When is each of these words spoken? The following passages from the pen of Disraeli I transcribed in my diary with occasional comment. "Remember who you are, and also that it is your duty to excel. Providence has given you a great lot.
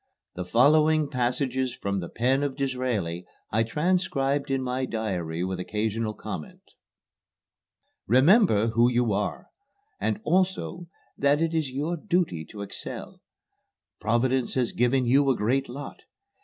The 0.33 0.45
following 0.45 1.09
passages 1.11 1.75
from 1.75 1.99
the 1.99 2.09
pen 2.09 2.41
of 2.41 2.55
Disraeli 2.55 3.23
I 3.51 3.61
transcribed 3.61 4.49
in 4.49 4.63
my 4.63 4.85
diary 4.85 5.43
with 5.43 5.59
occasional 5.59 6.15
comment. 6.15 6.63
"Remember 8.07 8.69
who 8.69 8.89
you 8.89 9.13
are, 9.13 9.49
and 9.99 10.19
also 10.23 10.87
that 11.19 11.39
it 11.39 11.53
is 11.53 11.69
your 11.69 11.97
duty 11.97 12.43
to 12.45 12.63
excel. 12.63 13.21
Providence 13.99 14.55
has 14.55 14.71
given 14.71 15.05
you 15.05 15.29
a 15.29 15.35
great 15.37 15.69
lot. 15.69 15.99